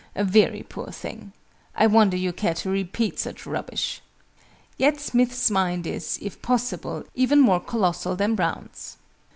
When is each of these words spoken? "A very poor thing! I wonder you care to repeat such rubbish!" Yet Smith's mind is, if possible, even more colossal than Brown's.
"A 0.15 0.23
very 0.23 0.63
poor 0.63 0.87
thing! 0.87 1.31
I 1.75 1.85
wonder 1.85 2.17
you 2.17 2.33
care 2.33 2.55
to 2.55 2.71
repeat 2.71 3.19
such 3.19 3.45
rubbish!" 3.45 4.01
Yet 4.75 4.99
Smith's 4.99 5.51
mind 5.51 5.85
is, 5.85 6.17
if 6.23 6.41
possible, 6.41 7.03
even 7.13 7.39
more 7.39 7.59
colossal 7.59 8.15
than 8.15 8.33
Brown's. 8.33 8.97